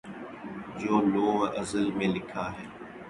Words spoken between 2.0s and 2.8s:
لکھا ہے